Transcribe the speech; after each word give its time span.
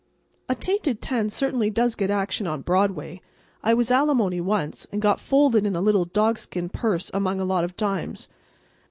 A 0.49 0.55
tainted 0.55 0.99
ten 0.99 1.29
certainly 1.29 1.69
does 1.69 1.93
get 1.93 2.09
action 2.09 2.47
on 2.47 2.63
Broadway. 2.63 3.21
I 3.61 3.75
was 3.75 3.91
alimony 3.91 4.41
once, 4.41 4.87
and 4.91 4.99
got 4.99 5.19
folded 5.19 5.63
in 5.63 5.75
a 5.75 5.79
little 5.79 6.05
dogskin 6.05 6.69
purse 6.69 7.11
among 7.13 7.39
a 7.39 7.45
lot 7.45 7.63
of 7.63 7.77
dimes. 7.77 8.27